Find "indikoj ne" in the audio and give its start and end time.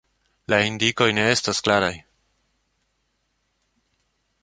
0.69-1.27